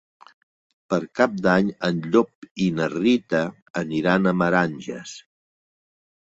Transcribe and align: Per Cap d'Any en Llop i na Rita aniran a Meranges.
Per 0.93 0.97
Cap 1.19 1.35
d'Any 1.47 1.69
en 1.89 1.99
Llop 2.15 2.47
i 2.69 2.71
na 2.79 2.87
Rita 2.95 3.43
aniran 3.83 4.31
a 4.33 4.35
Meranges. 4.41 5.15